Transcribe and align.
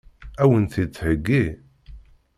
Ad 0.41 0.47
wen-t-id-theggi? 0.49 1.43